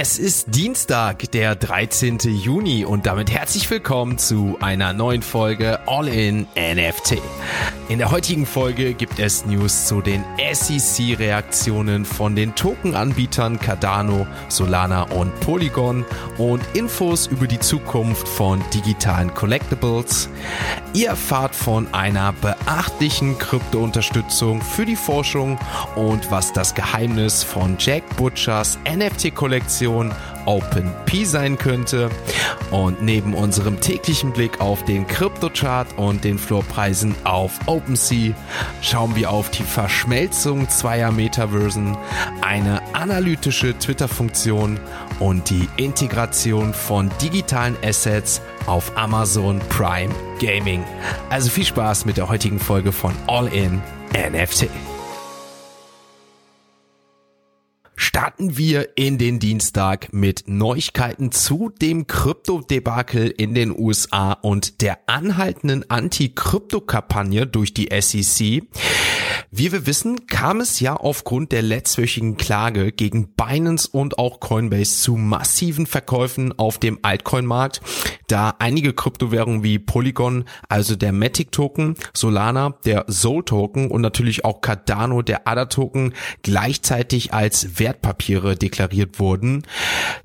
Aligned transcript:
Es 0.00 0.16
ist 0.16 0.54
Dienstag, 0.54 1.32
der 1.32 1.56
13. 1.56 2.18
Juni 2.20 2.84
und 2.84 3.06
damit 3.06 3.32
herzlich 3.32 3.68
willkommen 3.68 4.16
zu 4.16 4.56
einer 4.60 4.92
neuen 4.92 5.22
Folge 5.22 5.80
All 5.88 6.06
in 6.06 6.46
NFT. 6.56 7.20
In 7.88 7.98
der 7.98 8.12
heutigen 8.12 8.46
Folge 8.46 8.94
gibt 8.94 9.18
es 9.18 9.44
News 9.44 9.86
zu 9.86 10.00
den 10.00 10.22
SEC-Reaktionen 10.52 12.04
von 12.04 12.36
den 12.36 12.54
Token-Anbietern 12.54 13.58
Cardano, 13.58 14.28
Solana 14.48 15.02
und 15.02 15.32
Polygon 15.40 16.04
und 16.36 16.62
Infos 16.74 17.26
über 17.26 17.48
die 17.48 17.58
Zukunft 17.58 18.28
von 18.28 18.62
digitalen 18.72 19.34
Collectibles. 19.34 20.28
Ihr 20.92 21.08
erfahrt 21.08 21.56
von 21.56 21.92
einer 21.92 22.34
beachtlichen 22.34 23.36
Krypto-Unterstützung 23.38 24.62
für 24.62 24.86
die 24.86 24.94
Forschung 24.94 25.58
und 25.96 26.30
was 26.30 26.52
das 26.52 26.74
Geheimnis 26.76 27.42
von 27.42 27.76
Jack 27.80 28.04
Butchers 28.16 28.78
NFT-Kollektion 28.86 29.87
Option 29.88 30.14
OpenP 30.44 31.24
sein 31.24 31.58
könnte. 31.58 32.10
Und 32.70 33.02
neben 33.02 33.34
unserem 33.34 33.80
täglichen 33.80 34.32
Blick 34.32 34.60
auf 34.60 34.84
den 34.84 35.06
Kryptochart 35.06 35.96
und 35.96 36.24
den 36.24 36.38
Floorpreisen 36.38 37.14
auf 37.24 37.52
OpenSea 37.66 38.34
schauen 38.82 39.16
wir 39.16 39.30
auf 39.30 39.50
die 39.50 39.62
Verschmelzung 39.62 40.68
zweier 40.68 41.10
Metaversen, 41.10 41.96
eine 42.42 42.82
analytische 42.94 43.78
Twitter-Funktion 43.78 44.78
und 45.18 45.48
die 45.48 45.68
Integration 45.76 46.74
von 46.74 47.10
digitalen 47.22 47.76
Assets 47.82 48.42
auf 48.66 48.96
Amazon 48.96 49.60
Prime 49.70 50.14
Gaming. 50.40 50.84
Also 51.30 51.48
viel 51.50 51.64
Spaß 51.64 52.04
mit 52.04 52.18
der 52.18 52.28
heutigen 52.28 52.58
Folge 52.58 52.92
von 52.92 53.14
All 53.26 53.48
In 53.48 53.82
NFT. 54.14 54.68
Starten 57.98 58.56
wir 58.56 58.96
in 58.96 59.18
den 59.18 59.40
Dienstag 59.40 60.12
mit 60.12 60.44
Neuigkeiten 60.46 61.32
zu 61.32 61.68
dem 61.68 62.06
Krypto-Debakel 62.06 63.28
in 63.28 63.54
den 63.54 63.76
USA 63.76 64.32
und 64.32 64.82
der 64.82 65.00
anhaltenden 65.08 65.90
Anti-Krypto-Kampagne 65.90 67.48
durch 67.48 67.74
die 67.74 67.88
SEC. 68.00 68.62
Wie 69.50 69.72
wir 69.72 69.86
wissen, 69.86 70.26
kam 70.26 70.60
es 70.60 70.78
ja 70.78 70.94
aufgrund 70.94 71.52
der 71.52 71.62
letztwöchigen 71.62 72.36
Klage 72.36 72.92
gegen 72.92 73.28
Binance 73.28 73.88
und 73.90 74.18
auch 74.18 74.40
Coinbase 74.40 75.00
zu 75.00 75.16
massiven 75.16 75.86
Verkäufen 75.86 76.58
auf 76.58 76.76
dem 76.76 76.98
Altcoin-Markt, 77.00 77.80
da 78.26 78.54
einige 78.58 78.92
Kryptowährungen 78.92 79.62
wie 79.62 79.78
Polygon, 79.78 80.44
also 80.68 80.96
der 80.96 81.12
Matic 81.12 81.50
Token, 81.50 81.94
Solana, 82.12 82.74
der 82.84 83.06
Sol 83.08 83.42
Token 83.42 83.90
und 83.90 84.02
natürlich 84.02 84.44
auch 84.44 84.60
Cardano, 84.60 85.22
der 85.22 85.48
ADA 85.48 85.64
Token 85.64 86.12
gleichzeitig 86.42 87.32
als 87.32 87.78
Wertpapiere 87.78 88.54
deklariert 88.54 89.18
wurden. 89.18 89.62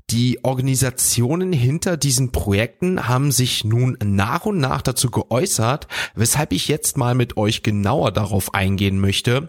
Die 0.09 0.43
Organisationen 0.43 1.53
hinter 1.53 1.95
diesen 1.95 2.33
Projekten 2.33 3.07
haben 3.07 3.31
sich 3.31 3.63
nun 3.63 3.97
nach 4.03 4.45
und 4.45 4.59
nach 4.59 4.81
dazu 4.81 5.09
geäußert, 5.09 5.87
weshalb 6.13 6.51
ich 6.51 6.67
jetzt 6.67 6.97
mal 6.97 7.15
mit 7.15 7.37
euch 7.37 7.63
genauer 7.63 8.11
darauf 8.11 8.53
eingehen 8.53 8.99
möchte 8.99 9.12
möchte. 9.13 9.47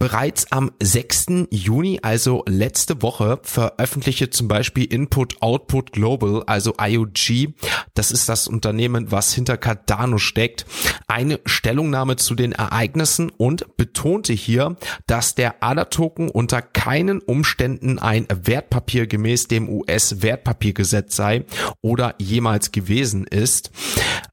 Bereits 0.00 0.50
am 0.50 0.70
6. 0.82 1.46
Juni, 1.50 1.98
also 2.00 2.42
letzte 2.48 3.02
Woche, 3.02 3.38
veröffentlichte 3.42 4.30
zum 4.30 4.48
Beispiel 4.48 4.84
Input 4.84 5.42
Output 5.42 5.92
Global, 5.92 6.42
also 6.46 6.72
IOG, 6.80 7.52
das 7.92 8.10
ist 8.10 8.26
das 8.30 8.48
Unternehmen, 8.48 9.12
was 9.12 9.34
hinter 9.34 9.58
Cardano 9.58 10.16
steckt, 10.16 10.64
eine 11.06 11.38
Stellungnahme 11.44 12.16
zu 12.16 12.34
den 12.34 12.52
Ereignissen 12.52 13.30
und 13.36 13.76
betonte 13.76 14.32
hier, 14.32 14.76
dass 15.06 15.34
der 15.34 15.62
ADA-Token 15.62 16.30
unter 16.30 16.62
keinen 16.62 17.20
Umständen 17.20 17.98
ein 17.98 18.26
Wertpapier 18.30 19.06
gemäß 19.06 19.48
dem 19.48 19.68
US-Wertpapiergesetz 19.68 21.14
sei 21.14 21.44
oder 21.82 22.14
jemals 22.18 22.72
gewesen 22.72 23.26
ist. 23.26 23.70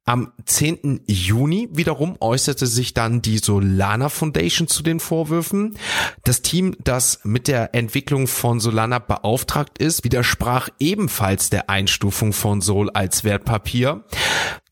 Am 0.05 0.31
10. 0.45 1.01
Juni 1.07 1.67
wiederum 1.73 2.15
äußerte 2.21 2.65
sich 2.65 2.93
dann 2.93 3.22
die 3.22 3.39
Solana 3.39 4.07
Foundation 4.07 4.69
zu 4.69 4.81
den 4.81 5.01
Vorwürfen. 5.01 5.56
Das 6.23 6.41
Team, 6.41 6.75
das 6.84 7.22
mit 7.23 7.47
der 7.47 7.73
Entwicklung 7.73 8.28
von 8.28 8.59
Solana 8.59 9.00
beauftragt 9.00 9.78
ist, 9.78 10.03
widersprach 10.03 10.69
ebenfalls 10.79 11.50
der 11.50 11.69
Einstufung 11.69 12.34
von 12.34 12.62
Sol 12.62 12.90
als 12.90 13.23
Wertpapier. 13.23 14.03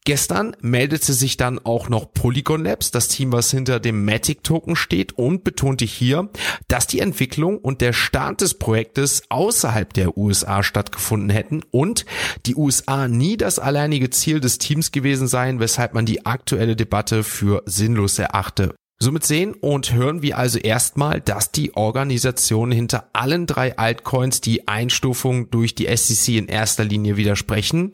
Gestern 0.07 0.55
meldete 0.61 1.13
sich 1.13 1.35
dann 1.35 1.57
auch 1.57 1.89
noch 1.89 2.13
Polygon 2.13 2.63
Labs, 2.63 2.91
das 2.91 3.07
Team, 3.07 3.31
was 3.31 3.49
hinter 3.49 3.79
dem 3.79 4.05
Matic 4.05 4.43
Token 4.43 4.75
steht 4.75 5.17
und 5.17 5.43
betonte 5.43 5.83
hier, 5.83 6.29
dass 6.67 6.85
die 6.85 6.99
Entwicklung 6.99 7.57
und 7.57 7.81
der 7.81 7.91
Start 7.91 8.41
des 8.41 8.53
Projektes 8.53 9.23
außerhalb 9.29 9.91
der 9.93 10.15
USA 10.15 10.61
stattgefunden 10.61 11.31
hätten 11.31 11.63
und 11.71 12.05
die 12.45 12.55
USA 12.55 13.07
nie 13.07 13.35
das 13.35 13.57
alleinige 13.57 14.11
Ziel 14.11 14.39
des 14.39 14.59
Teams 14.59 14.91
gewesen 14.91 15.27
seien, 15.27 15.59
weshalb 15.59 15.95
man 15.95 16.05
die 16.05 16.23
aktuelle 16.23 16.75
Debatte 16.75 17.23
für 17.23 17.63
sinnlos 17.65 18.19
erachte. 18.19 18.75
Somit 18.97 19.25
sehen 19.25 19.55
und 19.55 19.91
hören 19.91 20.21
wir 20.21 20.37
also 20.37 20.57
erstmal, 20.57 21.19
dass 21.19 21.51
die 21.51 21.75
Organisation 21.75 22.71
hinter 22.71 23.09
allen 23.11 23.45
drei 23.45 23.77
Altcoins 23.77 24.39
die 24.39 24.69
Einstufung 24.69 25.51
durch 25.51 25.75
die 25.75 25.93
SEC 25.93 26.35
in 26.35 26.47
erster 26.47 26.85
Linie 26.85 27.17
widersprechen. 27.17 27.91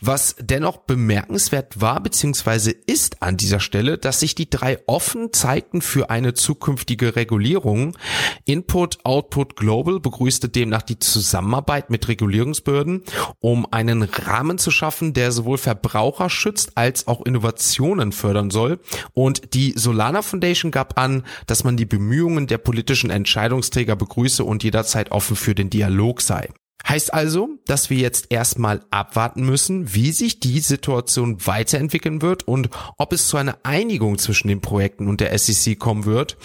Was 0.00 0.36
dennoch 0.40 0.78
bemerkenswert 0.78 1.82
war 1.82 2.02
bzw. 2.02 2.72
ist 2.86 3.22
an 3.22 3.36
dieser 3.36 3.60
Stelle, 3.60 3.98
dass 3.98 4.20
sich 4.20 4.34
die 4.34 4.48
drei 4.48 4.78
offen 4.86 5.30
zeigten 5.34 5.82
für 5.82 6.08
eine 6.08 6.32
zukünftige 6.32 7.16
Regulierung. 7.16 7.98
Input 8.46 9.04
Output 9.04 9.56
Global 9.56 10.00
begrüßte 10.00 10.48
demnach 10.48 10.82
die 10.82 10.98
Zusammenarbeit 10.98 11.90
mit 11.90 12.08
Regulierungsbehörden, 12.08 13.02
um 13.40 13.70
einen 13.70 14.04
Rahmen 14.04 14.56
zu 14.56 14.70
schaffen, 14.70 15.12
der 15.12 15.32
sowohl 15.32 15.58
Verbraucher 15.58 16.30
schützt 16.30 16.78
als 16.78 17.06
auch 17.06 17.26
Innovationen 17.26 18.12
fördern 18.12 18.48
soll. 18.48 18.80
Und 19.12 19.52
die 19.52 19.74
Solana 19.76 20.22
Foundation 20.30 20.70
gab 20.70 20.98
an, 20.98 21.24
dass 21.46 21.64
man 21.64 21.76
die 21.76 21.86
Bemühungen 21.86 22.46
der 22.46 22.58
politischen 22.58 23.10
Entscheidungsträger 23.10 23.96
begrüße 23.96 24.44
und 24.44 24.64
jederzeit 24.64 25.10
offen 25.10 25.36
für 25.36 25.54
den 25.54 25.70
Dialog 25.70 26.20
sei. 26.22 26.48
Heißt 26.88 27.12
also, 27.12 27.50
dass 27.66 27.90
wir 27.90 27.98
jetzt 27.98 28.26
erstmal 28.30 28.80
abwarten 28.90 29.44
müssen, 29.44 29.94
wie 29.94 30.12
sich 30.12 30.40
die 30.40 30.60
Situation 30.60 31.46
weiterentwickeln 31.46 32.22
wird 32.22 32.48
und 32.48 32.70
ob 32.98 33.12
es 33.12 33.28
zu 33.28 33.36
einer 33.36 33.58
Einigung 33.62 34.18
zwischen 34.18 34.48
den 34.48 34.60
Projekten 34.60 35.08
und 35.08 35.20
der 35.20 35.36
SEC 35.38 35.78
kommen 35.78 36.04
wird. 36.04 36.36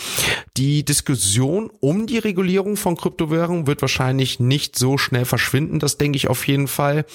Die 0.57 0.85
Diskussion 0.85 1.72
um 1.79 2.07
die 2.07 2.18
Regulierung 2.18 2.78
von 2.78 2.96
Kryptowährungen 2.96 3.68
wird 3.68 3.81
wahrscheinlich 3.81 4.40
nicht 4.40 4.78
so 4.78 4.97
schnell 4.97 5.25
verschwinden, 5.25 5.79
das 5.79 5.97
denke 5.97 6.18
ich 6.18 6.29
auf 6.29 6.47
jeden 6.47 6.67
Fall. 6.67 7.06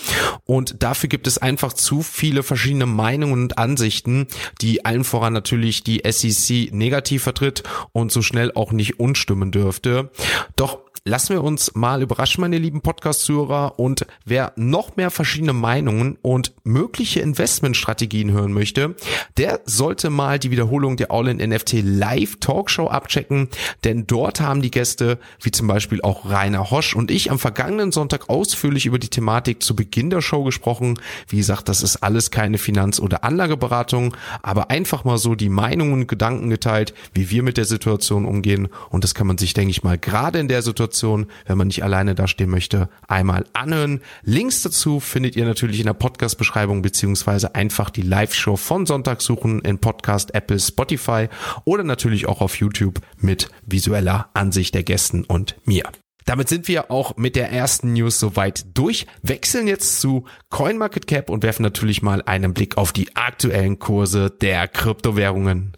Und 0.45 0.83
dafür 0.83 1.09
gibt 1.09 1.27
es 1.27 1.39
einfach 1.39 1.73
zu 1.73 2.03
viele 2.03 2.43
verschiedene 2.43 2.87
Meinungen 2.87 3.43
und 3.43 3.59
Ansichten, 3.59 4.27
die 4.61 4.85
allen 4.85 5.05
voran 5.05 5.33
natürlich 5.33 5.85
die 5.85 6.03
SEC 6.05 6.73
negativ 6.73 7.23
vertritt 7.23 7.63
und 7.93 8.13
so 8.13 8.23
schnell 8.23 8.53
auch 8.55 8.73
nicht 8.73 8.99
unstimmen 8.99 9.51
dürfte. 9.51 10.11
Doch 10.57 10.90
lassen 11.05 11.35
wir 11.35 11.43
uns 11.43 11.75
mal 11.75 12.03
überraschen, 12.03 12.43
meine 12.43 12.59
lieben 12.59 12.83
Podcast-Zuhörer. 12.83 13.79
Und 13.79 14.07
wer 14.25 14.53
noch 14.57 14.97
mehr 14.97 15.11
verschiedene 15.11 15.53
Meinungen 15.53 16.19
und 16.23 16.53
mögliche 16.65 17.21
Investmentstrategien 17.21 18.31
hören 18.31 18.53
möchte, 18.53 18.95
der 19.37 19.61
sollte 19.65 20.11
mal 20.11 20.39
die 20.39 20.51
Wiederholung 20.51 20.97
der 20.97 21.11
All-in-NFT 21.11 21.83
Live 21.83 22.37
Talkshow 22.41 22.89
abchecken. 22.89 23.49
Denn 23.85 24.07
dort 24.07 24.41
haben 24.41 24.63
die 24.63 24.71
Gäste, 24.71 25.19
wie 25.43 25.51
zum 25.51 25.67
Beispiel 25.67 26.03
auch 26.03 26.29
Rainer 26.29 26.71
Hosch 26.71 26.95
und 26.95 27.11
ich, 27.11 27.31
am 27.31 27.39
vergangenen 27.39 27.93
Sonntag 27.93 28.29
ausführlich 28.29 28.87
über 28.87 28.99
die 28.99 29.09
Thematik 29.09 29.63
zu 29.63 29.75
Beginn 29.75 30.11
der 30.11 30.21
Show 30.21 30.45
gesprochen. 30.45 30.99
Wie 31.29 31.39
gesagt, 31.39 31.69
das 31.69 31.83
ist 31.83 31.97
alles 31.97 32.31
keine 32.31 32.59
Finanz- 32.59 33.01
oder 33.01 33.25
Anlageberatung, 33.25 34.17
aber 34.43 34.71
einfach 34.71 35.05
mal 35.05 35.19
so 35.19 35.35
die 35.35 35.49
Meinungen 35.49 35.93
und 35.93 36.07
Gedanken 36.09 36.51
geteilt, 36.51 36.95
wie 37.15 37.31
wir 37.31 37.43
mit 37.43 37.57
der 37.57 37.65
Situation 37.65 38.27
umgehen. 38.27 38.69
Und 38.91 39.05
das 39.05 39.15
kann 39.15 39.27
man 39.27 39.39
sich, 39.39 39.55
denke 39.55 39.71
ich 39.71 39.83
mal, 39.83 39.99
gerade 39.99 40.39
in 40.39 40.49
der 40.49 40.63
Situation 40.63 40.90
Situation, 40.91 41.27
wenn 41.47 41.57
man 41.57 41.69
nicht 41.69 41.85
alleine 41.85 42.15
dastehen 42.15 42.51
möchte, 42.51 42.89
einmal 43.07 43.47
anhören. 43.53 44.01
Links 44.23 44.63
dazu 44.63 44.99
findet 44.99 45.37
ihr 45.37 45.45
natürlich 45.45 45.79
in 45.79 45.87
der 45.87 45.95
Podcast-Beschreibung 45.95 46.83
beziehungsweise 46.83 47.55
einfach 47.55 47.91
die 47.91 48.03
Live-Show 48.03 48.57
von 48.57 48.87
Sonntag 48.87 49.23
suchen 49.23 49.61
in 49.61 49.79
Podcast, 49.79 50.35
Apple, 50.35 50.59
Spotify 50.59 51.29
oder 51.65 51.85
natürlich 51.85 52.27
auch 52.27 52.41
auf 52.41 52.57
YouTube 52.57 53.01
mit 53.19 53.51
visueller 53.65 54.31
Ansicht 54.35 54.75
der 54.75 54.83
Gästen 54.83 55.25
und 55.25 55.57
mir. 55.65 55.85
Damit 56.25 56.49
sind 56.49 56.69
wir 56.69 56.91
auch 56.91 57.17
mit 57.17 57.35
der 57.35 57.51
ersten 57.51 57.93
News 57.93 58.19
soweit 58.21 58.65
durch, 58.77 59.07
wechseln 59.23 59.67
jetzt 59.67 60.01
zu 60.01 60.25
CoinMarketCap 60.51 61.31
und 61.31 61.43
werfen 61.43 61.63
natürlich 61.63 62.03
mal 62.03 62.23
einen 62.23 62.53
Blick 62.53 62.77
auf 62.77 62.93
die 62.93 63.17
aktuellen 63.17 63.79
Kurse 63.79 64.31
der 64.31 64.69
Kryptowährungen. 64.69 65.73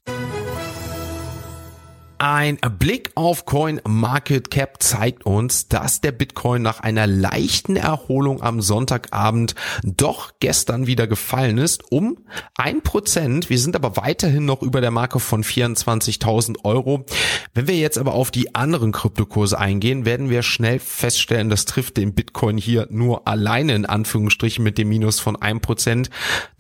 Ein 2.25 2.59
Blick 2.79 3.11
auf 3.17 3.47
Coin 3.47 3.81
Market 3.85 4.53
Cap 4.53 4.81
zeigt 4.81 5.27
uns, 5.27 5.67
dass 5.67 6.01
der 6.01 6.13
Bitcoin 6.13 6.63
nach 6.63 6.79
einer 6.79 7.09
leichten 7.09 7.75
Erholung 7.75 8.41
am 8.41 8.63
Sonntagabend 8.63 9.57
doch 9.83 10.31
gestern 10.39 10.87
wieder 10.87 11.09
gefallen 11.09 11.59
ist 11.59 11.83
um 11.91 12.19
ein 12.57 12.83
Prozent. 12.83 13.51
Wir 13.51 13.59
sind 13.59 13.75
aber 13.75 13.97
weiterhin 13.97 14.45
noch 14.45 14.63
über 14.63 14.81
der 14.81 14.93
Marke 14.93 15.19
von 15.19 15.43
24.000 15.43 16.65
Euro. 16.65 17.07
Wenn 17.55 17.67
wir 17.67 17.77
jetzt 17.77 17.99
aber 17.99 18.15
auf 18.15 18.31
die 18.31 18.55
anderen 18.55 18.93
Kryptokurse 18.93 19.59
eingehen, 19.59 20.05
werden 20.05 20.31
wir 20.31 20.45
schnell 20.45 20.79
feststellen, 20.79 21.51
das 21.51 21.65
trifft 21.65 21.97
den 21.97 22.15
Bitcoin 22.15 22.57
hier 22.57 22.87
nur 22.89 23.27
alleine 23.27 23.75
in 23.75 23.85
Anführungsstrichen 23.85 24.63
mit 24.63 24.79
dem 24.79 24.91
Minus 24.91 25.19
von 25.19 25.35
ein 25.35 25.61
Prozent. 25.61 26.09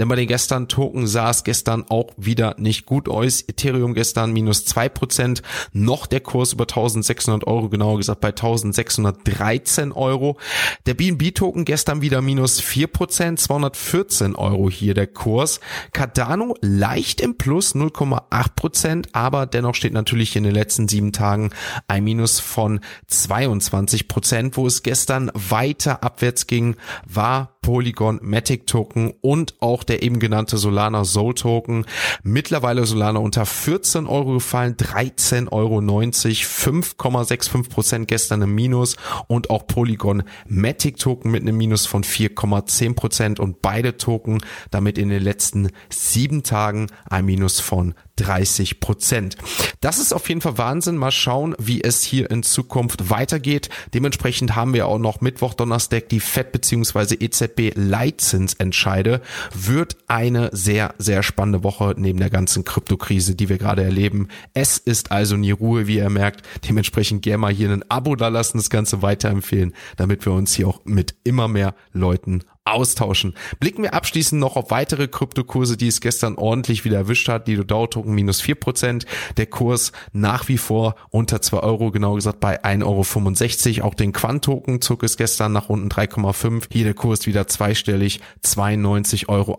Denn 0.00 0.08
bei 0.08 0.16
den 0.16 0.26
gestern 0.26 0.66
Token 0.66 1.06
sah 1.06 1.30
es 1.30 1.44
gestern 1.44 1.84
auch 1.88 2.10
wieder 2.16 2.56
nicht 2.58 2.84
gut 2.84 3.08
aus. 3.08 3.42
Ethereum 3.42 3.94
gestern 3.94 4.32
minus 4.32 4.64
zwei 4.64 4.88
Prozent 4.88 5.44
noch 5.72 6.06
der 6.06 6.20
Kurs 6.20 6.52
über 6.52 6.64
1600 6.64 7.46
Euro, 7.46 7.68
genauer 7.68 7.98
gesagt 7.98 8.20
bei 8.20 8.28
1613 8.28 9.92
Euro. 9.92 10.38
Der 10.86 10.94
BNB-Token 10.94 11.64
gestern 11.64 12.02
wieder 12.02 12.22
minus 12.22 12.60
4%, 12.60 13.36
214 13.36 14.36
Euro 14.36 14.70
hier 14.70 14.94
der 14.94 15.06
Kurs. 15.06 15.60
Cardano 15.92 16.56
leicht 16.60 17.20
im 17.20 17.36
Plus 17.36 17.74
0,8%, 17.74 19.08
aber 19.12 19.46
dennoch 19.46 19.74
steht 19.74 19.92
natürlich 19.92 20.36
in 20.36 20.44
den 20.44 20.54
letzten 20.54 20.88
sieben 20.88 21.12
Tagen 21.12 21.50
ein 21.88 22.04
Minus 22.04 22.40
von 22.40 22.80
22%, 23.10 24.56
wo 24.56 24.66
es 24.66 24.82
gestern 24.82 25.30
weiter 25.34 26.02
abwärts 26.02 26.46
ging, 26.46 26.76
war 27.06 27.51
Polygon 27.62 28.18
Matic 28.22 28.66
Token 28.66 29.14
und 29.20 29.54
auch 29.60 29.84
der 29.84 30.02
eben 30.02 30.18
genannte 30.18 30.58
Solana 30.58 31.04
Soul 31.04 31.34
Token. 31.34 31.86
Mittlerweile 32.22 32.84
Solana 32.84 33.20
unter 33.20 33.46
14 33.46 34.06
Euro 34.06 34.34
gefallen, 34.34 34.76
13,90 34.76 35.52
Euro, 35.52 35.78
5,65 35.78 37.70
Prozent 37.70 38.08
gestern 38.08 38.42
im 38.42 38.54
Minus 38.54 38.96
und 39.28 39.48
auch 39.48 39.66
Polygon 39.66 40.24
Matic 40.48 40.98
Token 40.98 41.30
mit 41.30 41.42
einem 41.42 41.56
Minus 41.56 41.86
von 41.86 42.02
4,10 42.02 42.94
Prozent 42.94 43.40
und 43.40 43.62
beide 43.62 43.96
Token 43.96 44.42
damit 44.70 44.98
in 44.98 45.08
den 45.08 45.22
letzten 45.22 45.70
sieben 45.88 46.42
Tagen 46.42 46.88
ein 47.08 47.24
Minus 47.24 47.60
von 47.60 47.94
30 48.22 48.80
Prozent. 48.80 49.36
Das 49.80 49.98
ist 49.98 50.12
auf 50.12 50.28
jeden 50.28 50.40
Fall 50.40 50.58
Wahnsinn. 50.58 50.96
Mal 50.96 51.10
schauen, 51.10 51.54
wie 51.58 51.82
es 51.82 52.02
hier 52.02 52.30
in 52.30 52.42
Zukunft 52.42 53.10
weitergeht. 53.10 53.68
Dementsprechend 53.94 54.54
haben 54.54 54.74
wir 54.74 54.86
auch 54.86 54.98
noch 54.98 55.20
Mittwoch, 55.20 55.54
Donnerstag 55.54 56.08
die 56.08 56.20
FED 56.20 56.52
bzw. 56.52 57.16
EZB 57.18 57.72
Leitzinsentscheide. 57.74 59.20
Wird 59.54 59.96
eine 60.06 60.50
sehr, 60.52 60.94
sehr 60.98 61.22
spannende 61.22 61.64
Woche 61.64 61.94
neben 61.96 62.18
der 62.18 62.30
ganzen 62.30 62.64
Kryptokrise, 62.64 63.34
die 63.34 63.48
wir 63.48 63.58
gerade 63.58 63.82
erleben. 63.82 64.28
Es 64.54 64.78
ist 64.78 65.10
also 65.10 65.36
nie 65.36 65.50
Ruhe, 65.50 65.86
wie 65.86 65.96
ihr 65.96 66.10
merkt. 66.10 66.46
Dementsprechend 66.68 67.22
gerne 67.22 67.38
mal 67.38 67.52
hier 67.52 67.70
ein 67.70 67.84
Abo 67.90 68.16
da 68.16 68.28
lassen, 68.28 68.58
das 68.58 68.70
Ganze 68.70 69.02
weiterempfehlen, 69.02 69.74
damit 69.96 70.24
wir 70.26 70.32
uns 70.32 70.54
hier 70.54 70.68
auch 70.68 70.80
mit 70.84 71.14
immer 71.24 71.48
mehr 71.48 71.74
Leuten 71.92 72.42
austauschen. 72.64 73.34
Blicken 73.58 73.82
wir 73.82 73.94
abschließend 73.94 74.40
noch 74.40 74.56
auf 74.56 74.70
weitere 74.70 75.08
Kryptokurse, 75.08 75.76
die 75.76 75.88
es 75.88 76.00
gestern 76.00 76.36
ordentlich 76.36 76.84
wieder 76.84 76.96
erwischt 76.96 77.28
hat. 77.28 77.48
Die 77.48 77.56
Dow 77.56 77.88
Token 77.88 78.14
minus 78.14 78.40
vier 78.40 78.54
Prozent. 78.54 79.04
Der 79.36 79.46
Kurs 79.46 79.90
nach 80.12 80.48
wie 80.48 80.58
vor 80.58 80.94
unter 81.10 81.42
zwei 81.42 81.58
Euro, 81.58 81.90
genau 81.90 82.14
gesagt 82.14 82.38
bei 82.38 82.62
1,65 82.64 83.78
Euro. 83.78 83.88
Auch 83.88 83.94
den 83.94 84.12
Quant 84.12 84.44
Token 84.44 84.80
zog 84.80 85.02
es 85.02 85.16
gestern 85.16 85.52
nach 85.52 85.68
unten 85.68 85.88
3,5. 85.88 86.66
Hier 86.70 86.84
der 86.84 86.94
Kurs 86.94 87.26
wieder 87.26 87.48
zweistellig, 87.48 88.20
92,81 88.44 89.26
Euro. 89.28 89.58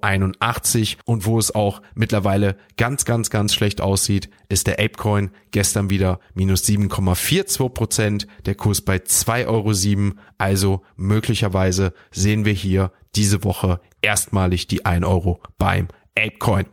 Und 1.06 1.26
wo 1.26 1.40
es 1.40 1.54
auch 1.54 1.82
mittlerweile 1.96 2.56
ganz, 2.78 3.04
ganz, 3.04 3.30
ganz 3.30 3.54
schlecht 3.54 3.82
aussieht, 3.82 4.30
ist 4.48 4.68
der 4.68 4.80
Apecoin 4.80 5.32
gestern 5.52 5.90
wieder 5.90 6.20
minus 6.36 6.64
7,42 6.64 7.70
Prozent. 7.70 8.28
Der 8.46 8.56
Kurs 8.56 8.80
bei 8.80 8.98
2,07 8.98 9.48
Euro. 9.48 10.14
Also 10.38 10.82
möglicherweise 10.96 11.94
sehen 12.12 12.46
wir 12.46 12.54
hier 12.54 12.93
diese 13.16 13.44
Woche 13.44 13.80
erstmalig 14.02 14.68
die 14.68 14.86
1 14.86 15.06
Euro 15.06 15.42
beim 15.58 15.88
Apecoin. 16.18 16.66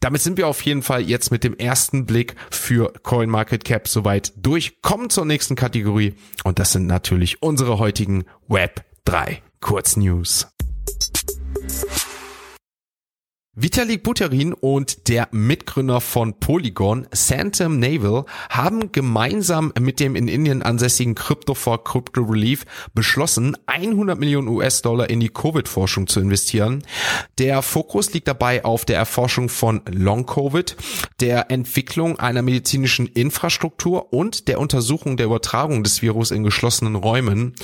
Damit 0.00 0.22
sind 0.22 0.36
wir 0.36 0.46
auf 0.46 0.62
jeden 0.62 0.82
Fall 0.82 1.02
jetzt 1.02 1.30
mit 1.30 1.44
dem 1.44 1.56
ersten 1.56 2.06
Blick 2.06 2.36
für 2.50 2.92
Coin 3.02 3.28
Market 3.28 3.64
Cap 3.64 3.88
soweit 3.88 4.32
durch. 4.36 4.80
Kommen 4.82 5.10
zur 5.10 5.24
nächsten 5.24 5.56
Kategorie 5.56 6.14
und 6.44 6.58
das 6.58 6.72
sind 6.72 6.86
natürlich 6.86 7.42
unsere 7.42 7.78
heutigen 7.78 8.24
Web 8.48 8.84
3 9.04 9.42
Kurznews. 9.60 10.46
Vitalik 13.56 14.02
Buterin 14.02 14.52
und 14.52 15.06
der 15.06 15.28
Mitgründer 15.30 16.00
von 16.00 16.40
Polygon, 16.40 17.06
Santam 17.12 17.78
Naval, 17.78 18.24
haben 18.50 18.90
gemeinsam 18.90 19.72
mit 19.78 20.00
dem 20.00 20.16
in 20.16 20.26
Indien 20.26 20.60
ansässigen 20.60 21.14
Crypto 21.14 21.54
for 21.54 21.84
Crypto 21.84 22.22
Relief 22.22 22.64
beschlossen, 22.94 23.56
100 23.66 24.18
Millionen 24.18 24.48
US-Dollar 24.48 25.08
in 25.08 25.20
die 25.20 25.28
Covid-Forschung 25.28 26.08
zu 26.08 26.18
investieren. 26.18 26.82
Der 27.38 27.62
Fokus 27.62 28.12
liegt 28.12 28.26
dabei 28.26 28.64
auf 28.64 28.84
der 28.86 28.96
Erforschung 28.96 29.48
von 29.48 29.82
Long-Covid, 29.88 30.74
der 31.20 31.52
Entwicklung 31.52 32.18
einer 32.18 32.42
medizinischen 32.42 33.06
Infrastruktur 33.06 34.12
und 34.12 34.48
der 34.48 34.58
Untersuchung 34.58 35.16
der 35.16 35.26
Übertragung 35.26 35.84
des 35.84 36.02
Virus 36.02 36.32
in 36.32 36.42
geschlossenen 36.42 36.96
Räumen. 36.96 37.54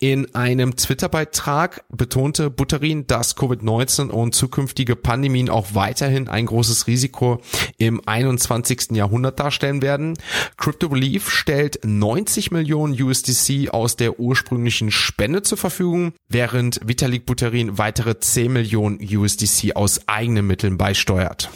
In 0.00 0.34
einem 0.34 0.74
Twitter-Beitrag 0.76 1.84
betonte 1.90 2.48
Buterin, 2.48 3.06
dass 3.06 3.36
Covid-19 3.36 4.08
und 4.08 4.34
zukünftige 4.34 4.96
Pandemie 4.96 5.33
Pandemien 5.34 5.50
auch 5.50 5.74
weiterhin 5.74 6.28
ein 6.28 6.46
großes 6.46 6.86
Risiko 6.86 7.40
im 7.76 8.00
21. 8.06 8.92
Jahrhundert 8.92 9.40
darstellen 9.40 9.82
werden. 9.82 10.16
Crypto 10.56 10.86
Relief 10.86 11.28
stellt 11.28 11.80
90 11.82 12.52
Millionen 12.52 12.94
USDC 13.00 13.70
aus 13.70 13.96
der 13.96 14.20
ursprünglichen 14.20 14.92
Spende 14.92 15.42
zur 15.42 15.58
Verfügung, 15.58 16.12
während 16.28 16.80
Vitalik 16.86 17.26
Buterin 17.26 17.78
weitere 17.78 18.16
10 18.20 18.52
Millionen 18.52 19.00
USDC 19.02 19.74
aus 19.74 20.06
eigenen 20.06 20.46
Mitteln 20.46 20.78
beisteuert. 20.78 21.50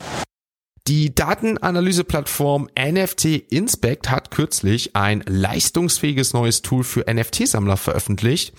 Die 0.89 1.15
Datenanalyseplattform 1.15 2.71
NFT 2.75 3.27
Inspect 3.51 4.09
hat 4.09 4.31
kürzlich 4.31 4.97
ein 4.97 5.23
leistungsfähiges 5.27 6.33
neues 6.33 6.63
Tool 6.63 6.83
für 6.83 7.05
NFT-Sammler 7.13 7.77
veröffentlicht. 7.77 8.55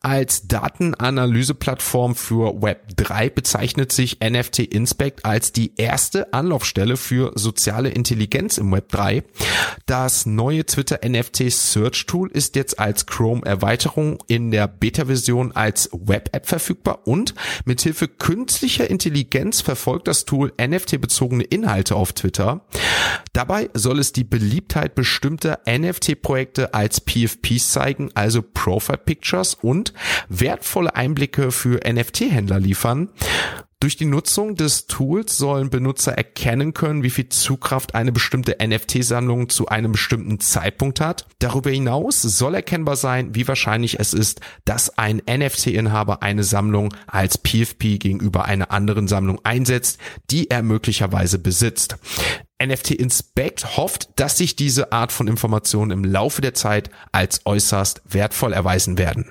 Als 0.00 0.46
Datenanalyseplattform 0.46 2.16
für 2.16 2.50
Web3 2.50 3.30
bezeichnet 3.30 3.92
sich 3.92 4.18
NFT 4.20 4.58
Inspect 4.58 5.24
als 5.24 5.52
die 5.52 5.72
erste 5.76 6.34
Anlaufstelle 6.34 6.98
für 6.98 7.32
soziale 7.36 7.88
Intelligenz 7.88 8.58
im 8.58 8.74
Web3. 8.74 9.22
Das 9.86 10.26
neue 10.26 10.66
Twitter 10.66 11.00
NFT 11.02 11.50
Search 11.50 12.04
Tool 12.04 12.30
ist 12.30 12.56
jetzt 12.56 12.78
als 12.78 13.06
Chrome 13.06 13.40
Erweiterung 13.46 14.18
in 14.26 14.50
der 14.50 14.68
Beta-Version 14.68 15.52
als 15.52 15.88
Web-App 15.94 16.46
verfügbar 16.46 17.06
und 17.06 17.34
mithilfe 17.64 18.06
künstlicher 18.06 18.90
Intelligenz 18.90 19.62
verfolgt 19.62 20.08
das 20.08 20.26
Tool 20.26 20.52
NFT-bezogene 20.60 21.44
Inhalte 21.44 21.69
Inhalte 21.70 21.94
auf 21.94 22.12
Twitter. 22.12 22.62
Dabei 23.32 23.70
soll 23.74 24.00
es 24.00 24.12
die 24.12 24.24
Beliebtheit 24.24 24.96
bestimmter 24.96 25.60
NFT-Projekte 25.68 26.74
als 26.74 27.00
PFPs 27.00 27.70
zeigen, 27.70 28.10
also 28.14 28.42
Profile 28.42 28.98
Pictures 28.98 29.54
und 29.54 29.92
wertvolle 30.28 30.96
Einblicke 30.96 31.52
für 31.52 31.78
NFT-Händler 31.88 32.58
liefern. 32.58 33.10
Durch 33.82 33.96
die 33.96 34.04
Nutzung 34.04 34.56
des 34.56 34.88
Tools 34.88 35.38
sollen 35.38 35.70
Benutzer 35.70 36.12
erkennen 36.12 36.74
können, 36.74 37.02
wie 37.02 37.08
viel 37.08 37.30
Zugkraft 37.30 37.94
eine 37.94 38.12
bestimmte 38.12 38.58
NFT-Sammlung 38.62 39.48
zu 39.48 39.68
einem 39.68 39.92
bestimmten 39.92 40.38
Zeitpunkt 40.38 41.00
hat. 41.00 41.26
Darüber 41.38 41.70
hinaus 41.70 42.20
soll 42.20 42.56
erkennbar 42.56 42.96
sein, 42.96 43.34
wie 43.34 43.48
wahrscheinlich 43.48 43.98
es 43.98 44.12
ist, 44.12 44.42
dass 44.66 44.98
ein 44.98 45.22
NFT-Inhaber 45.26 46.22
eine 46.22 46.44
Sammlung 46.44 46.92
als 47.06 47.38
PFP 47.38 47.96
gegenüber 47.96 48.44
einer 48.44 48.70
anderen 48.70 49.08
Sammlung 49.08 49.40
einsetzt, 49.44 49.98
die 50.30 50.50
er 50.50 50.62
möglicherweise 50.62 51.38
besitzt. 51.38 51.96
NFT 52.62 52.90
Inspect 52.90 53.78
hofft, 53.78 54.10
dass 54.16 54.36
sich 54.36 54.56
diese 54.56 54.92
Art 54.92 55.10
von 55.10 55.26
Informationen 55.26 55.90
im 55.90 56.04
Laufe 56.04 56.42
der 56.42 56.52
Zeit 56.52 56.90
als 57.12 57.46
äußerst 57.46 58.02
wertvoll 58.04 58.52
erweisen 58.52 58.98
werden. 58.98 59.30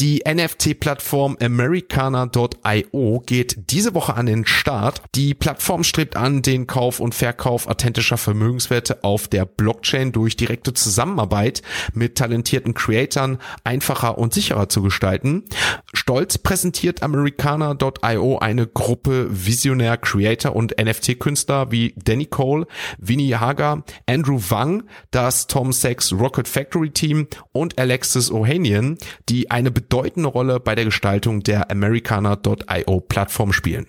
Die 0.00 0.22
NFT-Plattform 0.24 1.36
Americana.io 1.42 3.20
geht 3.26 3.56
diese 3.68 3.94
Woche 3.94 4.14
an 4.14 4.26
den 4.26 4.46
Start. 4.46 5.02
Die 5.16 5.34
Plattform 5.34 5.82
strebt 5.82 6.14
an, 6.14 6.40
den 6.40 6.68
Kauf 6.68 7.00
und 7.00 7.16
Verkauf 7.16 7.66
authentischer 7.66 8.16
Vermögenswerte 8.16 9.02
auf 9.02 9.26
der 9.26 9.44
Blockchain 9.44 10.12
durch 10.12 10.36
direkte 10.36 10.72
Zusammenarbeit 10.72 11.62
mit 11.94 12.16
talentierten 12.16 12.74
Creatoren 12.74 13.38
einfacher 13.64 14.18
und 14.18 14.32
sicherer 14.32 14.68
zu 14.68 14.82
gestalten. 14.82 15.46
Stolz 15.92 16.38
präsentiert 16.38 17.02
Americana.io 17.02 18.38
eine 18.38 18.68
Gruppe 18.68 19.26
visionär 19.30 19.96
Creator 19.96 20.54
und 20.54 20.76
NFT-Künstler 20.80 21.72
wie 21.72 21.92
Danny 21.96 22.26
Cole, 22.26 22.68
Vinny 22.98 23.30
Haga, 23.30 23.82
Andrew 24.06 24.40
Wang, 24.48 24.84
das 25.10 25.48
Tom 25.48 25.72
Sachs 25.72 26.12
Rocket 26.12 26.46
Factory 26.46 26.90
Team 26.90 27.26
und 27.50 27.80
Alexis 27.80 28.30
Ohanian, 28.30 28.96
die 29.28 29.50
eine 29.50 29.72
bedeutende 29.88 30.28
Rolle 30.28 30.60
bei 30.60 30.74
der 30.74 30.84
Gestaltung 30.84 31.42
der 31.42 31.70
Americana.io 31.70 33.00
Plattform 33.00 33.52
spielen. 33.52 33.86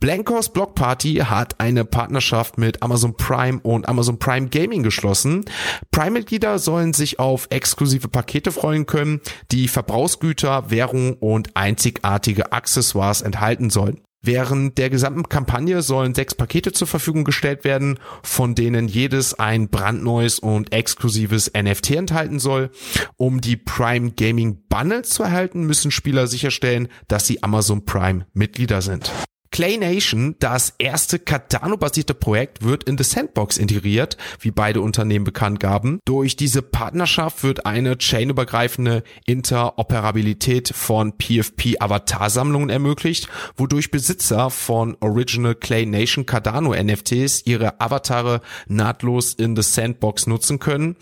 Blankos 0.00 0.52
Block 0.52 0.74
Party 0.74 1.16
hat 1.16 1.58
eine 1.58 1.84
Partnerschaft 1.84 2.58
mit 2.58 2.82
Amazon 2.82 3.16
Prime 3.16 3.60
und 3.62 3.88
Amazon 3.88 4.18
Prime 4.18 4.48
Gaming 4.48 4.82
geschlossen. 4.82 5.44
Prime-Mitglieder 5.90 6.58
sollen 6.58 6.92
sich 6.92 7.18
auf 7.18 7.46
exklusive 7.50 8.08
Pakete 8.08 8.52
freuen 8.52 8.84
können, 8.84 9.20
die 9.52 9.68
Verbrauchsgüter, 9.68 10.70
Währung 10.70 11.14
und 11.14 11.56
einzigartige 11.56 12.52
Accessoires 12.52 13.22
enthalten 13.22 13.70
sollen. 13.70 14.02
Während 14.26 14.76
der 14.76 14.90
gesamten 14.90 15.28
Kampagne 15.28 15.82
sollen 15.82 16.12
sechs 16.12 16.34
Pakete 16.34 16.72
zur 16.72 16.88
Verfügung 16.88 17.22
gestellt 17.22 17.62
werden, 17.62 18.00
von 18.24 18.56
denen 18.56 18.88
jedes 18.88 19.34
ein 19.34 19.68
brandneues 19.68 20.40
und 20.40 20.72
exklusives 20.72 21.52
NFT 21.56 21.92
enthalten 21.92 22.40
soll. 22.40 22.70
Um 23.16 23.40
die 23.40 23.56
Prime 23.56 24.10
Gaming 24.10 24.64
Bundles 24.68 25.10
zu 25.10 25.22
erhalten, 25.22 25.64
müssen 25.64 25.92
Spieler 25.92 26.26
sicherstellen, 26.26 26.88
dass 27.06 27.28
sie 27.28 27.44
Amazon 27.44 27.84
Prime 27.84 28.26
Mitglieder 28.32 28.82
sind. 28.82 29.12
Clay 29.56 29.78
Nation, 29.78 30.36
das 30.38 30.74
erste 30.76 31.18
Cardano-basierte 31.18 32.12
Projekt, 32.12 32.62
wird 32.62 32.84
in 32.84 32.98
The 32.98 33.04
Sandbox 33.04 33.56
integriert, 33.56 34.18
wie 34.38 34.50
beide 34.50 34.82
Unternehmen 34.82 35.24
bekannt 35.24 35.60
gaben. 35.60 35.98
Durch 36.04 36.36
diese 36.36 36.60
Partnerschaft 36.60 37.42
wird 37.42 37.64
eine 37.64 37.96
chainübergreifende 37.96 39.02
Interoperabilität 39.24 40.68
von 40.74 41.14
PFP-Avatarsammlungen 41.16 42.68
ermöglicht, 42.68 43.28
wodurch 43.56 43.90
Besitzer 43.90 44.50
von 44.50 44.94
Original 45.00 45.54
Clay 45.54 45.86
Nation 45.86 46.26
Cardano 46.26 46.74
NFTs 46.74 47.46
ihre 47.46 47.80
Avatare 47.80 48.42
nahtlos 48.68 49.32
in 49.32 49.56
The 49.56 49.62
Sandbox 49.62 50.26
nutzen 50.26 50.58
können. 50.58 50.96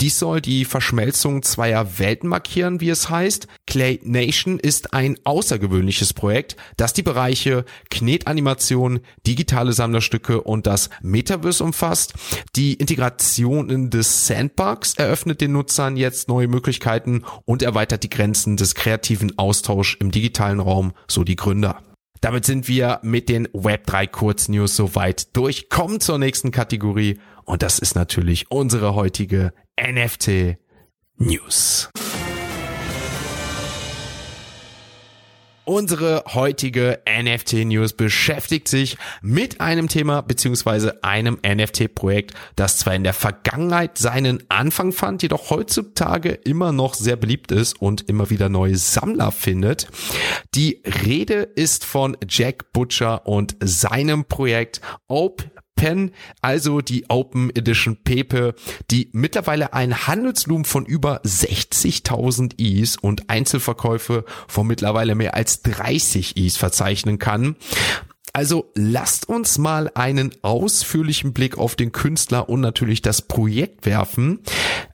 Dies 0.00 0.18
soll 0.18 0.40
die 0.40 0.64
Verschmelzung 0.64 1.42
zweier 1.42 1.98
Welten 1.98 2.30
markieren, 2.30 2.80
wie 2.80 2.88
es 2.88 3.10
heißt. 3.10 3.46
Clay 3.66 4.00
Nation 4.02 4.58
ist 4.58 4.94
ein 4.94 5.18
außergewöhnliches 5.24 6.14
Projekt, 6.14 6.56
das 6.78 6.94
die 6.94 7.02
Bereiche 7.02 7.66
Knetanimation, 7.90 9.00
digitale 9.26 9.74
Sammlerstücke 9.74 10.40
und 10.40 10.66
das 10.66 10.88
Metaverse 11.02 11.62
umfasst. 11.62 12.14
Die 12.56 12.72
Integration 12.72 13.68
in 13.68 13.90
das 13.90 14.26
Sandbox 14.26 14.94
eröffnet 14.94 15.42
den 15.42 15.52
Nutzern 15.52 15.98
jetzt 15.98 16.28
neue 16.28 16.48
Möglichkeiten 16.48 17.24
und 17.44 17.62
erweitert 17.62 18.02
die 18.02 18.10
Grenzen 18.10 18.56
des 18.56 18.74
kreativen 18.74 19.36
Austauschs 19.38 19.98
im 20.00 20.10
digitalen 20.10 20.60
Raum, 20.60 20.94
so 21.08 21.24
die 21.24 21.36
Gründer. 21.36 21.82
Damit 22.22 22.46
sind 22.46 22.68
wir 22.68 23.00
mit 23.02 23.28
den 23.28 23.48
Web3 23.48 24.06
Kurznews 24.06 24.76
soweit 24.76 25.36
durch. 25.36 25.68
Kommen 25.68 26.00
zur 26.00 26.18
nächsten 26.18 26.52
Kategorie 26.52 27.18
und 27.44 27.62
das 27.62 27.78
ist 27.78 27.96
natürlich 27.96 28.50
unsere 28.50 28.94
heutige 28.94 29.52
NFT 29.82 30.58
News. 31.16 31.88
Unsere 35.64 36.24
heutige 36.34 37.00
NFT 37.08 37.64
News 37.64 37.94
beschäftigt 37.94 38.68
sich 38.68 38.98
mit 39.22 39.62
einem 39.62 39.88
Thema 39.88 40.20
beziehungsweise 40.20 41.02
einem 41.02 41.38
NFT-Projekt, 41.46 42.34
das 42.56 42.76
zwar 42.76 42.94
in 42.94 43.04
der 43.04 43.14
Vergangenheit 43.14 43.96
seinen 43.96 44.42
Anfang 44.50 44.92
fand, 44.92 45.22
jedoch 45.22 45.48
heutzutage 45.48 46.30
immer 46.30 46.72
noch 46.72 46.92
sehr 46.92 47.16
beliebt 47.16 47.50
ist 47.50 47.80
und 47.80 48.06
immer 48.06 48.28
wieder 48.28 48.50
neue 48.50 48.76
Sammler 48.76 49.32
findet. 49.32 49.88
Die 50.54 50.82
Rede 51.06 51.36
ist 51.42 51.86
von 51.86 52.18
Jack 52.28 52.72
Butcher 52.74 53.26
und 53.26 53.56
seinem 53.60 54.26
Projekt 54.26 54.82
Ope 55.08 55.50
Pen, 55.80 56.10
also 56.42 56.82
die 56.82 57.08
Open 57.08 57.48
Edition 57.56 57.96
Pepe, 57.96 58.54
die 58.90 59.08
mittlerweile 59.12 59.72
ein 59.72 60.06
Handelsvolumen 60.06 60.66
von 60.66 60.84
über 60.84 61.22
60.000 61.22 62.60
Is 62.60 62.98
und 62.98 63.30
Einzelverkäufe 63.30 64.26
von 64.46 64.66
mittlerweile 64.66 65.14
mehr 65.14 65.32
als 65.32 65.62
30 65.62 66.36
Is 66.36 66.58
verzeichnen 66.58 67.18
kann. 67.18 67.56
Also 68.34 68.70
lasst 68.74 69.26
uns 69.26 69.56
mal 69.56 69.90
einen 69.94 70.32
ausführlichen 70.42 71.32
Blick 71.32 71.56
auf 71.56 71.76
den 71.76 71.92
Künstler 71.92 72.50
und 72.50 72.60
natürlich 72.60 73.00
das 73.00 73.22
Projekt 73.22 73.86
werfen. 73.86 74.40